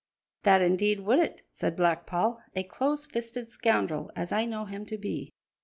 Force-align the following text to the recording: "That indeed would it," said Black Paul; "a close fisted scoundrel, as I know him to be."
"That 0.41 0.63
indeed 0.63 1.01
would 1.01 1.19
it," 1.19 1.43
said 1.51 1.75
Black 1.75 2.07
Paul; 2.07 2.41
"a 2.55 2.63
close 2.63 3.05
fisted 3.05 3.51
scoundrel, 3.51 4.09
as 4.15 4.31
I 4.31 4.45
know 4.45 4.65
him 4.65 4.83
to 4.87 4.97
be." 4.97 5.31